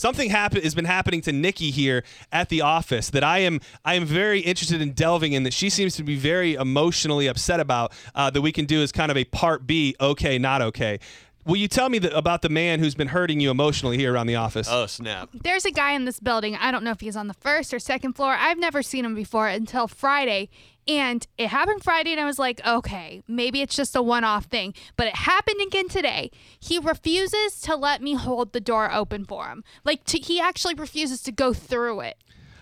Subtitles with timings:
[0.00, 3.96] Something happen- has been happening to Nikki here at the office that I am I
[3.96, 5.42] am very interested in delving in.
[5.42, 7.92] That she seems to be very emotionally upset about.
[8.14, 9.94] Uh, that we can do as kind of a part B.
[10.00, 11.00] Okay, not okay.
[11.44, 14.26] Will you tell me the, about the man who's been hurting you emotionally here around
[14.26, 14.68] the office?
[14.70, 15.28] Oh snap!
[15.34, 16.56] There's a guy in this building.
[16.56, 18.34] I don't know if he's on the first or second floor.
[18.38, 20.48] I've never seen him before until Friday.
[20.88, 24.46] And it happened Friday, and I was like, okay, maybe it's just a one off
[24.46, 24.74] thing.
[24.96, 26.30] But it happened again today.
[26.58, 29.62] He refuses to let me hold the door open for him.
[29.84, 32.16] Like, to, he actually refuses to go through it.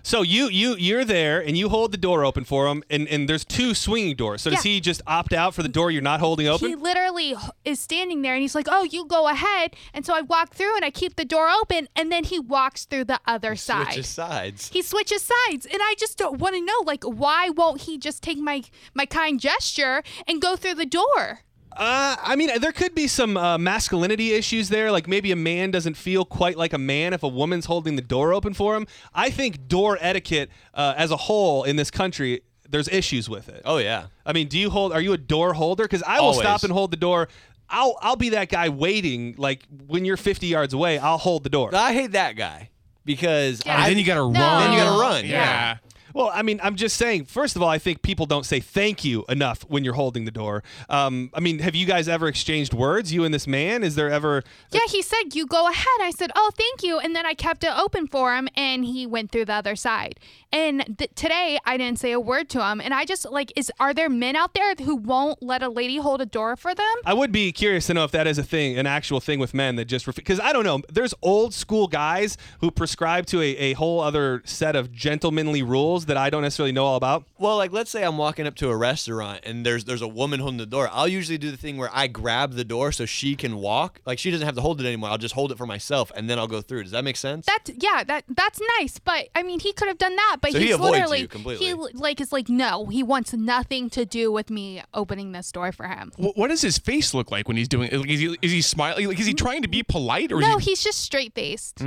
[0.09, 3.29] So you you you're there and you hold the door open for him, and, and
[3.29, 4.41] there's two swinging doors.
[4.41, 4.73] So does Yeah.
[4.73, 6.67] he just opt out for the door you're not holding open?
[6.67, 9.77] He literally h- is standing there and he's like, Oh, you go ahead.
[9.93, 12.87] And so I walk through and I keep the door open and then he walks
[12.87, 13.89] through the other side.
[13.89, 14.71] Switches sides.
[14.73, 15.67] He switches sides.
[15.67, 18.63] And I just don't want to know, like, why won't he just take my
[18.95, 21.41] my kind gesture and go through the door?
[21.79, 24.91] Uh, I mean, there could be some uh, masculinity issues there.
[24.91, 28.03] Like maybe a man doesn't feel quite like a man if a woman's holding the
[28.03, 28.87] door open for him.
[29.15, 33.63] I think door etiquette uh, as a whole in this country, there's issues with it.
[33.65, 34.07] Oh yeah.
[34.27, 34.93] I mean, do you hold?
[34.93, 35.85] Are you a door holder?
[35.85, 36.41] Because I will Always.
[36.41, 37.29] stop and hold the door.
[37.71, 39.35] I'll I'll be that guy waiting.
[39.39, 41.71] Like when you're 50 yards away, I'll hold the door.
[41.75, 42.71] I hate that guy
[43.05, 43.77] because Yeah.
[43.77, 44.41] I, And then you got to No.
[44.41, 44.61] run.
[44.65, 45.31] Then you gotta run, Yeah.
[45.31, 45.77] yeah.
[46.19, 47.27] Well, I mean, I'm just saying.
[47.27, 50.33] First of all, I think people don't say thank you enough when you're holding the
[50.33, 50.65] door.
[50.89, 53.85] Um, I mean, have you guys ever exchanged words, you and this man?
[53.85, 54.43] Is there ever?
[54.73, 55.87] Yeah, he said, You go ahead.
[56.01, 56.99] I said, Oh, thank you.
[56.99, 60.19] And then I kept it open for him and he went through the other side.
[60.51, 62.81] And th- today I didn't say a word to him.
[62.81, 65.99] And I just like, is are there men out there who won't let a lady
[65.99, 66.95] hold a door for them?
[67.07, 69.55] I would be curious to know if that is a thing, an actual thing with
[69.55, 70.83] men that just because I don't know.
[70.89, 76.08] There's old school guys who prescribe to a, a whole other set of gentlemanly rules
[76.09, 77.25] that I don't necessarily know all about.
[77.39, 80.41] well, like let's say I'm walking up to a restaurant and there's there's a woman
[80.41, 80.91] holding the door.
[80.93, 84.01] I'll usually do the thing where I grab the door so she can walk.
[84.05, 85.11] Like she doesn't have to hold it anymore.
[85.11, 86.83] I'll just hold it for myself and then I'll go through.
[86.83, 87.47] Does that make sense?
[87.47, 90.59] That's yeah, that that's nice, but I mean, he could have done that, but So
[90.59, 91.67] he he's avoids literally you completely.
[91.67, 95.71] he like is like no, he wants nothing to do with me opening this door
[95.73, 96.11] for him.
[96.17, 97.91] Wh- What does his face look like when he's doing?
[97.93, 99.07] Like, is he is he smiling?
[99.07, 100.71] Like, is he trying to be polite or No, is he?
[100.71, 101.83] he's just straight faced.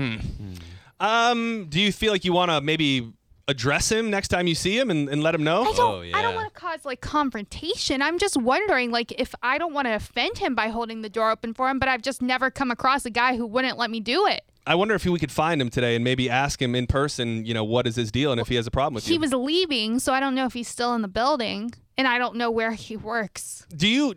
[1.00, 3.12] Um, do you feel like you want to maybe
[3.52, 5.62] address him next time you see him and, and let him know?
[5.62, 8.02] I don't Oh, I don't want to cause like confrontation.
[8.02, 11.32] I'm just wondering like if I don't want to offend him by holding the door
[11.32, 14.00] open for him, but I've just never come across a guy who wouldn't let me
[14.00, 14.42] do it.
[14.66, 17.46] I wonder if we could find him today and maybe ask him in person.
[17.46, 19.20] You know, what is his deal and if he has a problem with He you.
[19.20, 22.36] was leaving, so I don't know if he's still in the building and I don't
[22.36, 23.66] know where he works.
[23.76, 24.14] do you?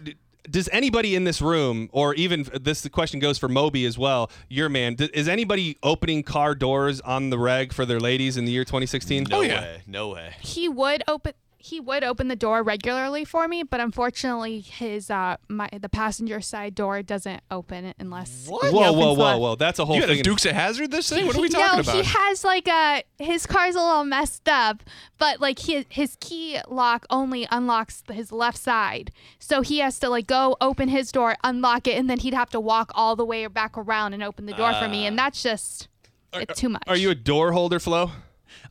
[0.50, 4.68] Does anybody in this room, or even this question goes for Moby as well, your
[4.68, 8.52] man, d- is anybody opening car doors on the reg for their ladies in the
[8.52, 9.24] year 2016?
[9.24, 9.60] no oh, yeah.
[9.60, 9.82] way.
[9.86, 10.34] No way.
[10.40, 11.32] He would open
[11.64, 16.40] he would open the door regularly for me, but unfortunately his uh my the passenger
[16.42, 18.70] side door doesn't open unless What?
[18.70, 19.56] Whoa, he whoa, whoa, whoa!
[19.56, 20.20] That's a whole You got thing.
[20.20, 21.26] a Dukes of Hazzard this thing?
[21.26, 21.96] What are we talking no, about?
[21.96, 24.82] he has like a his car's a little messed up,
[25.16, 30.10] but like his his key lock only unlocks his left side, so he has to
[30.10, 33.24] like go open his door, unlock it, and then he'd have to walk all the
[33.24, 35.88] way back around and open the door for me, and that's just
[36.34, 36.82] it's too much.
[36.86, 38.10] Are you a door holder, Flo?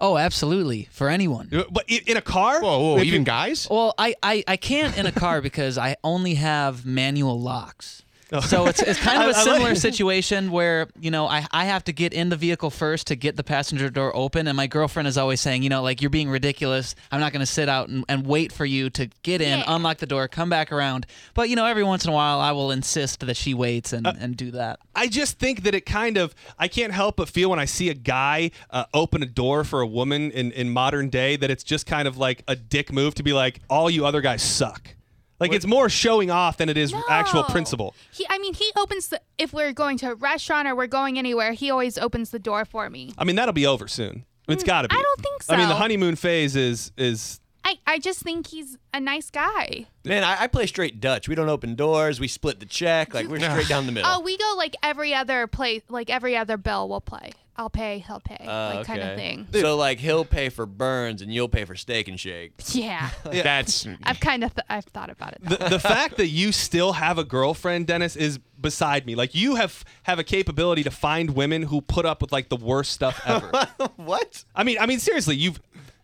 [0.01, 0.87] Oh, absolutely.
[0.91, 1.49] For anyone.
[1.53, 2.61] Uh, but i- in a car?
[2.61, 2.97] Whoa, whoa!
[2.97, 3.67] If Even you- guys?
[3.69, 8.02] Well, I, I, I can't in a car because I only have manual locks.
[8.47, 11.45] So it's, it's kind of I- a I like- similar situation where, you know, I,
[11.51, 14.47] I have to get in the vehicle first to get the passenger door open.
[14.47, 16.95] And my girlfriend is always saying, you know, like, you're being ridiculous.
[17.11, 19.65] I'm not going to sit out and, and wait for you to get in, Yeah.
[19.67, 21.05] unlock the door, come back around.
[21.35, 24.07] But, you know, every once in a while, I will insist that she waits and,
[24.07, 24.79] Uh, and do that.
[24.95, 27.89] I just think that it kind of I can't help but feel when I see
[27.89, 31.63] a guy uh, open a door for a woman in, in modern day that it's
[31.63, 34.95] just kind of like a dick move to be like all you other guys suck.
[35.39, 37.47] Like it's more showing off than it is actual No.
[37.49, 37.95] principle.
[38.11, 41.17] He, I mean, he opens the if we're going to a restaurant or we're going
[41.17, 43.13] anywhere, he always opens the door for me.
[43.17, 44.25] I mean that'll be over soon.
[44.47, 44.95] It's got to be.
[44.95, 45.53] Mm, I don't think so.
[45.53, 45.79] I mean the so.
[45.79, 49.85] honeymoon phase is is I, I just think he's a nice guy.
[50.03, 51.29] Man, I, I play straight Dutch.
[51.29, 52.19] We don't open doors.
[52.19, 53.13] We split the check.
[53.13, 54.09] Like we're straight down the middle.
[54.13, 57.31] Oh, we go like every other place, like every other bill we'll play.
[57.55, 59.15] I'll pay, he'll pay, Uh, like kind of okay.
[59.15, 59.47] thing.
[59.61, 62.53] So like he'll pay for Bern's and you'll pay for Steak and Shake.
[62.73, 65.43] Yeah, That's I've kind of th- I've thought about it.
[65.43, 69.13] the, the fact that you still have a girlfriend, Dennis, is beside me.
[69.15, 72.55] Like you have have a capability to find women who put up with like the
[72.57, 73.51] worst stuff ever.
[73.97, 74.45] what?
[74.55, 75.61] I mean, I mean seriously, you've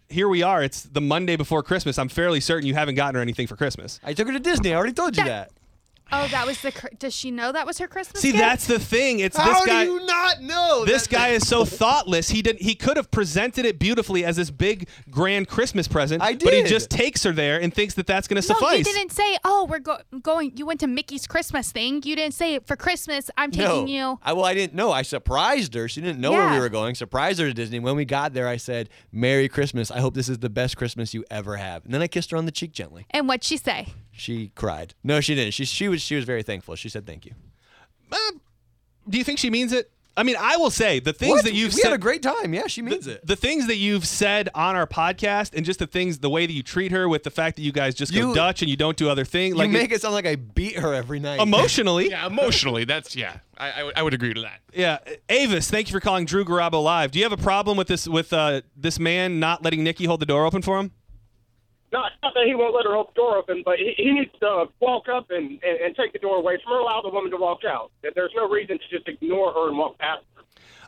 [0.07, 0.63] here we are.
[0.63, 1.97] It's the Monday before Christmas.
[1.99, 3.99] I'm fairly certain you haven't gotten her anything for Christmas.
[4.03, 4.73] I took her to Disney.
[4.73, 5.58] I already told you That- that.
[6.11, 6.71] Oh, that was the.
[6.71, 8.21] cr- Does she know that was her Christmas?
[8.21, 8.39] See, gift?
[8.43, 9.19] that's the thing.
[9.19, 9.85] It's How this guy.
[9.85, 10.83] do you not know?
[10.85, 12.29] this that- guy is so thoughtless.
[12.29, 12.61] He didn't.
[12.61, 16.21] He could have presented it beautifully as this big, grand Christmas present.
[16.21, 16.67] I But he did.
[16.67, 18.79] just takes her there and thinks that that's going to No, suffice.
[18.87, 19.37] you didn't say.
[19.43, 20.53] Oh, we're go- going.
[20.55, 22.01] You went to Mickey's Christmas thing.
[22.03, 23.29] You didn't say for Christmas.
[23.37, 24.19] I'm No, taking you.
[24.23, 24.91] I, well, I didn't know.
[24.91, 25.87] I surprised her.
[25.87, 26.59] She didn't know where we Yeah.
[26.59, 26.95] were going.
[26.95, 27.79] Surprised her to Disney.
[27.79, 29.91] When we got there, I said, "Merry Christmas.
[29.91, 32.37] I hope this is the best Christmas you ever have." And then I kissed her
[32.37, 33.05] on the cheek gently.
[33.11, 33.87] And what'd she say?
[34.19, 34.93] She cried.
[35.03, 35.53] No, she didn't.
[35.53, 36.75] She she was she was very thankful.
[36.75, 37.33] She said, "Thank you."
[39.09, 39.91] Do you think she means it?
[40.17, 41.45] I mean, I will say the things What?
[41.45, 41.89] that you've we said.
[41.91, 42.53] had a great time.
[42.53, 43.25] Yeah, she means the, it.
[43.25, 46.51] the things that you've said on our podcast and just the things, the way that
[46.51, 48.97] you treat her, with the fact that you guys just go Dutch and you don't
[48.97, 51.39] do other things, You like make it sound like I beat her every night.
[51.39, 52.09] emotionally.
[52.11, 52.83] yeah, emotionally.
[52.83, 53.37] That's yeah.
[53.57, 54.59] I, I, would- would agree to that.
[54.73, 54.97] Yeah,
[55.29, 57.11] Avis, thank you for calling Drew Garabo live.
[57.11, 60.19] Do you have a problem with this with uh, this man not letting Nikki hold
[60.19, 60.91] the door open for him?
[61.91, 64.31] Not, not that he won't let her hold the door open, but he, he needs
[64.41, 67.31] to walk up and, and, and take the door away from her, allow the woman
[67.31, 67.91] to walk out.
[68.03, 70.23] There's no reason to just ignore her and walk past.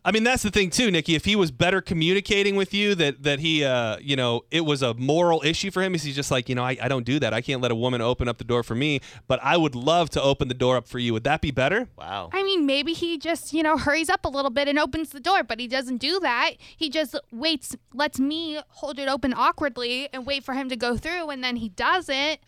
[0.04, 1.14] I mean, that's the thing too, Nikki.
[1.14, 4.82] If he was better communicating with you, that that he, uh, you know, it was
[4.82, 5.94] a moral issue for him.
[5.94, 7.34] Is he's just like, you know, I, I don't do that.
[7.34, 10.10] I can't let a woman open up the door for me, but I would love
[10.12, 11.14] to open the door up for you.
[11.14, 11.88] Would that be better?
[11.98, 12.30] Wow.
[12.34, 15.20] I mean, maybe he just, you know, hurries up a little bit and opens the
[15.20, 16.54] door, but he doesn't do that.
[16.76, 20.98] He just waits, lets me hold it open awkwardly and wait for him to go
[20.98, 22.40] through, and then he doesn't.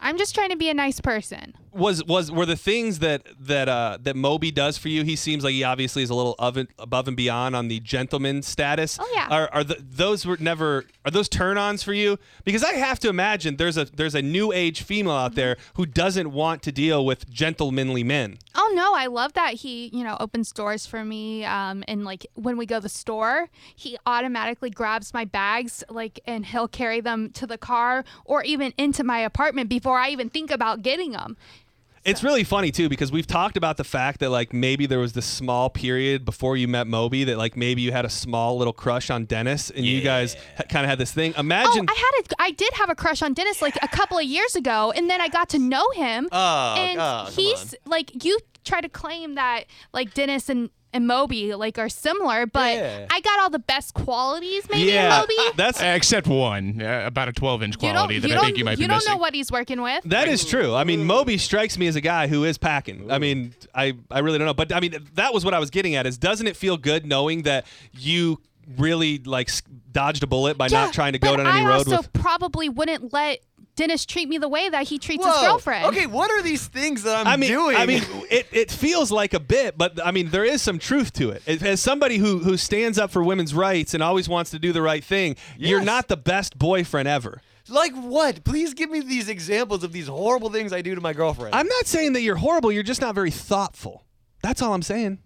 [0.00, 1.54] I'm just trying to be a nice person.
[1.72, 5.04] Was was were the things that that uh, that Moby does for you?
[5.04, 8.42] He seems like he obviously is a little it, above and beyond on the gentleman
[8.42, 8.98] status.
[9.00, 9.28] Oh, yeah.
[9.30, 12.18] Are are the, those were never are those turn-ons for you?
[12.44, 15.86] Because I have to imagine there's a there's a new age female out there who
[15.86, 18.38] doesn't want to deal with gentlemanly men.
[18.54, 21.44] Oh no, I love that he, you know, opens doors for me.
[21.44, 26.18] Um, and like when we go to the store, he automatically grabs my bags, like,
[26.26, 30.28] and he'll carry them to the car or even into my apartment before I even
[30.28, 31.36] think about getting them.
[32.04, 35.12] It's really funny too because we've talked about the fact that like maybe there was
[35.12, 38.72] this small period before you met Moby that like maybe you had a small little
[38.72, 41.34] crush on Dennis and you guys ha- kind of had this thing.
[41.36, 43.88] Oh, Imagine Oh, I had a, I did have a crush on Dennis like a
[43.88, 46.28] couple of years ago, and then I got to know him.
[46.30, 51.06] Oh, and oh, come he's like, you try to claim that like Dennis and and
[51.06, 53.06] Moby like are similar, but Yeah.
[53.10, 55.34] I got all the best qualities maybe yeah, in Moby.
[55.56, 58.72] that's Uh, except one, uh, about a 12 inch quality that I think you might
[58.72, 59.12] you be You don't missing.
[59.12, 60.02] know what he's working with.
[60.04, 60.74] That is true.
[60.74, 63.10] I mean, Moby strikes me as a guy who is packing.
[63.10, 64.54] I mean, I, I really don't know.
[64.54, 67.04] But I mean, that was what I was getting at is doesn't it feel good
[67.06, 68.40] knowing that you
[68.76, 69.50] really like
[69.92, 72.12] dodged a bullet by Yeah, not trying to go down any I road also with
[72.12, 73.40] probably wouldn't let
[73.78, 75.86] Dennis treat me the way that he treats his girlfriend.
[75.86, 77.76] Okay, what are these things that I'm I mean, doing?
[77.76, 81.12] I mean, it, it feels like a bit, but I mean, there is some truth
[81.14, 81.42] to it.
[81.46, 84.72] As- As somebody who who stands up for women's rights and always wants to do
[84.72, 87.40] the right thing, you're not the best boyfriend ever.
[87.68, 88.42] like what?
[88.44, 91.54] Please give me these examples of these horrible things I do to my girlfriend.
[91.54, 92.72] I'm not saying that you're horrible.
[92.72, 94.04] You're just not very thoughtful.
[94.42, 95.18] That's all I'm saying.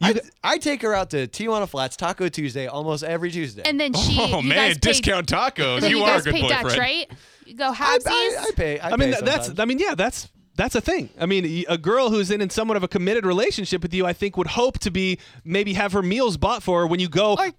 [0.00, 3.62] I, I take her out to Tijuana Flats Taco Tuesday almost every Tuesday.
[3.64, 5.82] And then she, oh, man, guys pay- discount tacos.
[5.82, 6.68] You, you are a guys good pay boyfriend.
[6.68, 7.10] Dutch, right?
[7.46, 7.98] You go I.
[8.06, 8.78] I, I pay.
[8.78, 9.46] I, I mean, pay that's.
[9.46, 9.60] sometimes.
[9.60, 11.10] I mean, yeah, that's that's a thing.
[11.18, 14.12] I mean, a girl who's in, in somewhat of a committed relationship with you, I
[14.12, 17.34] think, would hope to be maybe have her meals bought for her when you go.
[17.34, 17.50] Or-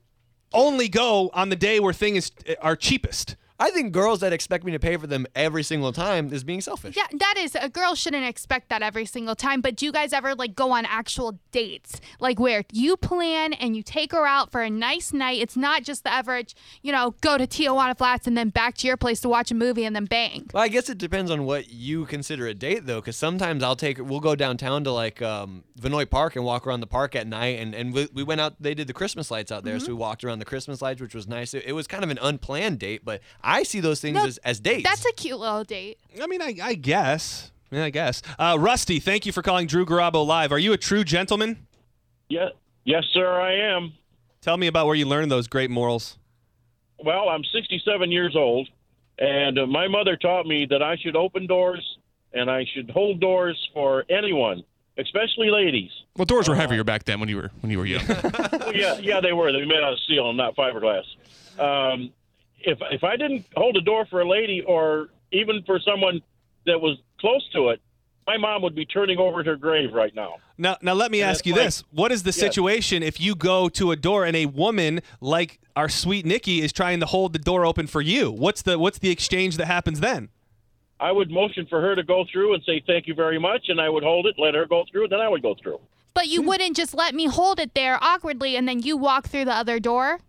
[0.51, 3.35] only go on the day where things eh, are cheapest.
[3.59, 6.61] I think girls that expect me to pay for them every single time is being
[6.61, 6.95] selfish.
[6.95, 9.61] Yeah, that is a girl shouldn't expect that every single time.
[9.61, 13.75] But do you guys ever like go on actual dates, like where you plan and
[13.75, 15.39] you take her out for a nice night?
[15.41, 18.87] It's not just the average, you know, go to Tijuana Flats and then back to
[18.87, 20.49] your place to watch a movie and then bang.
[20.53, 23.75] Well, I guess it depends on what you consider a date, though, because sometimes I'll
[23.75, 27.27] take we'll go downtown to like um, Vinoy Park and walk around the park at
[27.27, 28.53] night, and, and we, we went out.
[28.61, 29.85] They did the Christmas lights out there, Mm-hmm.
[29.85, 31.53] so we walked around the Christmas lights, which was nice.
[31.53, 34.37] It, it was kind of an unplanned date, but I see those things No, as,
[34.39, 34.83] as dates.
[34.87, 35.97] That's a cute little date.
[36.21, 37.51] I mean, I, I guess.
[37.71, 38.21] Yeah, I guess.
[38.37, 40.51] Uh, Rusty, thank you for calling Drew Garabo live.
[40.51, 41.67] Are you a true gentleman?
[42.27, 42.49] Yeah,
[42.83, 43.93] yes, sir, I am.
[44.41, 46.17] Tell me about where you learned those great morals.
[47.03, 48.67] Well, I'm 67 years old,
[49.19, 51.97] and uh, my mother taught me that I should open doors
[52.33, 54.63] and I should hold doors for anyone,
[54.97, 55.89] especially ladies.
[56.15, 58.05] Well, doors were heavier back then when you were when you were young.
[58.59, 59.51] Well, yeah, yeah, they were.
[59.51, 61.03] They were made out of steel and not fiberglass.
[61.57, 62.11] Um,
[62.61, 66.21] if if I didn't hold the door for a lady or even for someone
[66.65, 67.81] that was close to it,
[68.27, 70.35] my mom would be turning over in her grave right now.
[70.57, 73.35] Now, now let me And ask you like- this: What is the situation if you
[73.35, 77.33] go to a door and a woman like our sweet Nikki is trying to hold
[77.33, 78.31] the door open for you?
[78.31, 80.29] What's the what's the exchange that happens then?
[80.99, 83.79] I would motion for her to go through and say thank you very much, and
[83.79, 85.79] I would hold it, let her go through, and then I would go through.
[86.13, 89.45] But you wouldn't just let me hold it there awkwardly and then you walk through
[89.45, 90.19] the other door?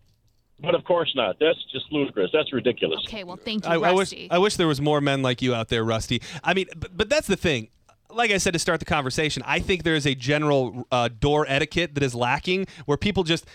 [0.62, 1.36] But of course not.
[1.40, 2.30] That's just ludicrous.
[2.32, 3.00] That's ridiculous.
[3.06, 4.28] Okay, well, thank you, I, I wish Rusty.
[4.30, 6.22] I wish there was more men like you out there, Rusty.
[6.44, 7.68] I mean, but, but that's the thing.
[8.10, 11.46] Like I said to start the conversation, I think there is a general uh, door
[11.48, 13.46] etiquette that is lacking, where people just.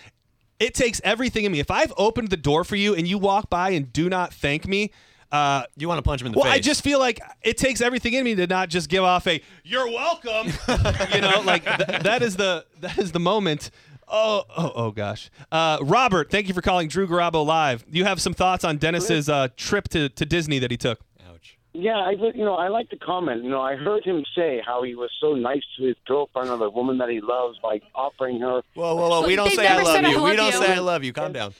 [0.58, 1.60] It takes everything in me.
[1.60, 4.66] If I've opened the door for you and you walk by and do not thank
[4.66, 4.90] me,
[5.32, 6.54] uh, You want to punch him in the well, face.
[6.54, 9.42] I just feel like it takes everything in me to not just give off a
[9.64, 10.52] "You're welcome."
[11.14, 13.70] you know, like th- that is the that is the moment.
[14.08, 15.30] Oh, oh, oh gosh.
[15.50, 17.84] Uh, Robert, thank you for calling Drew Garabo live.
[17.90, 21.00] You have some thoughts on Dennis's uh, trip to, to Disney that he took.
[21.28, 21.58] Ouch.
[21.72, 23.42] Yeah, I you know I like to comment.
[23.42, 26.56] You know, I heard him say how he was so nice to his girlfriend or
[26.56, 29.26] the woman that he loves by offering her Whoa, whoa, whoa.
[29.26, 30.22] We don't say I love said I you.
[30.22, 30.58] We don't you.
[30.58, 31.12] say I love you.
[31.12, 31.52] Calm down.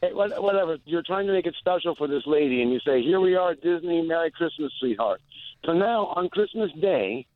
[0.00, 0.78] Hey, whatever.
[0.84, 3.52] You're trying to make it special for this lady, and you say, "Here we are
[3.52, 4.02] at Disney.
[4.02, 5.20] Merry Christmas, sweetheart."
[5.64, 7.26] So now on Christmas Day,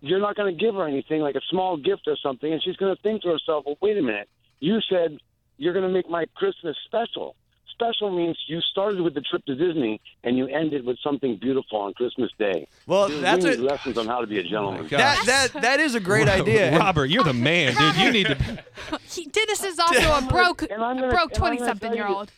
[0.00, 2.76] you're not going to give her anything like a small gift or something, and she's
[2.76, 4.28] going to think to herself, "Well, wait a minute.
[4.60, 5.18] You said
[5.58, 7.36] you're going to make my Christmas special."
[7.72, 11.78] Special means you started with the trip to Disney and you ended with something beautiful
[11.78, 12.68] on Christmas Day.
[12.86, 14.82] Well, You that's a, lessons on how to be a gentleman.
[14.84, 16.78] Oh that, that, that is a great idea.
[16.78, 17.96] Robert, you're the man, dude.
[17.96, 18.64] You need to.
[19.10, 21.58] He, Dennis is also a broke, And I'm gonna- a broke and I'm gonna 20
[21.58, 22.30] something tell year you- old.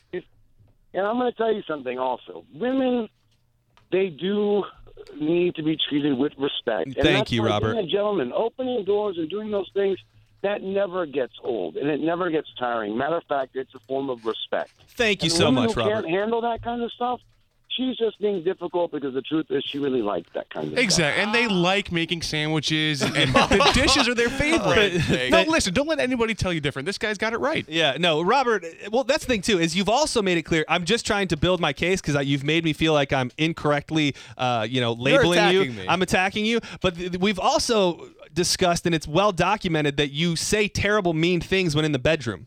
[0.94, 2.44] And I'm going to tell you something also.
[2.54, 3.08] Women,
[3.90, 4.62] they do
[5.18, 6.86] need to be treated with respect.
[6.86, 7.72] And Thank you, Robert.
[7.74, 9.98] Being a gentleman, opening doors and doing those things,
[10.42, 12.96] that never gets old and it never gets tiring.
[12.98, 14.70] Matter of fact, it's a form of respect.
[14.88, 15.90] Thank you And so much, Robert.
[16.02, 17.20] can't handle that kind of stuff,
[17.76, 20.82] she's just being difficult because the truth is she really likes that kind of stuff.
[20.84, 25.00] Exactly, and they like making sandwiches, and the dishes are their favorite.
[25.30, 26.86] But- no, listen, don't let anybody tell you different.
[26.86, 27.64] This guy's got it right.
[27.68, 28.64] Yeah, no, Robert.
[28.90, 30.64] Well, that's the thing too is you've also made it clear.
[30.68, 34.14] I'm just trying to build my case because you've made me feel like I'm incorrectly,
[34.36, 35.60] uh, you know, labeling you.
[35.62, 35.86] attacking me.
[35.88, 36.60] I'm attacking you.
[36.80, 41.74] But th- we've also discussed, and it's well documented that you say terrible, mean things
[41.74, 42.46] when in the bedroom.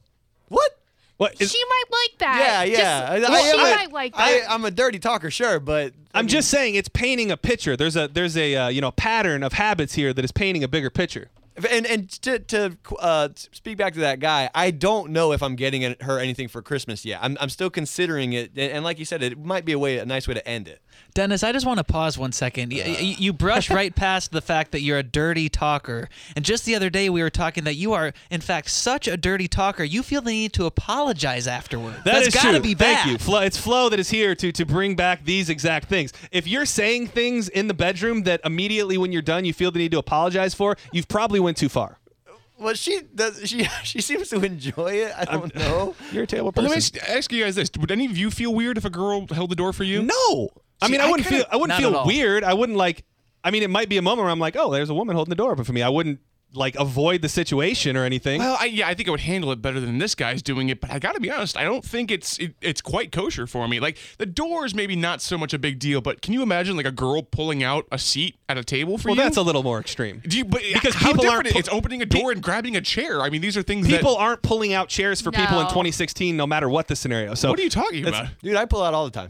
[1.18, 1.32] What?
[1.32, 1.42] What?
[1.42, 2.66] Is, she might like that.
[2.68, 3.20] Yeah, yeah.
[3.20, 4.46] Just- I, I she am a- might like that.
[4.50, 7.78] I'm a dirty talker, sure, but I I'm mean, just saying it's painting a picture.
[7.78, 10.68] There's a there's a uh, you know pattern of habits here that is painting a
[10.68, 11.30] bigger picture.
[11.72, 15.56] And and to to uh, speak back to that guy, I don't know if I'm
[15.56, 17.20] getting her anything for Christmas yet.
[17.22, 19.98] I'm, I'm still considering it, and and like you said, it might be a way
[20.00, 20.82] a nice way to end it.
[21.14, 22.74] Dennis, I just want to pause one second.
[22.74, 26.10] Y- y- You, brush right past the fact that you're a dirty talker.
[26.36, 29.16] And just the other day, we were talking that you are, in fact, such a
[29.16, 29.84] dirty talker.
[29.84, 31.98] You feel the need to apologize afterwards.
[32.04, 32.60] That That's is gotta true.
[32.60, 33.04] be bad.
[33.04, 33.18] Thank you.
[33.18, 36.12] Flo, it's Flo that is here to to bring back these exact things.
[36.32, 39.80] If you're saying things in the bedroom that immediately when you're done you feel the
[39.80, 42.00] need to apologize for, you've probably went too far.
[42.58, 43.42] Well, she does.
[43.50, 45.14] She she seems to enjoy it.
[45.18, 45.96] I don't um, know.
[46.14, 48.32] You're a terrible But let me ask- ask you guys this: Would any of you
[48.32, 50.02] feel weird if a girl held the door for you?
[50.04, 50.50] No.
[50.86, 52.44] I mean, I I wouldn't kinda- feel I wouldn't feel weird.
[52.44, 53.04] I wouldn't like
[53.44, 55.30] I mean, it might be a moment where I'm like, "Oh, there's a woman holding
[55.30, 56.20] the door open for me." I wouldn't
[56.54, 58.40] like avoid the situation or anything.
[58.40, 60.80] Well, I, yeah, I think I would handle it better than this guy's doing it.
[60.80, 63.68] But I got to be honest, I don't think it's it, it's quite kosher for
[63.68, 63.80] me.
[63.80, 66.78] Like the door is maybe not so much a big deal, but can you imagine
[66.78, 69.24] like a girl pulling out a seat at a table for well, you?
[69.24, 70.22] that's a little more extreme.
[70.26, 72.82] Do you, but Because how people aren't pu- it's opening a door and grabbing a
[72.82, 73.22] chair.
[73.22, 74.22] I mean, these are things People that.
[74.22, 77.36] aren't pulling out chairs for people in 2016 no matter what the scenario.
[77.36, 78.30] So What are you talking about?
[78.42, 79.30] Dude, I pull out all the time.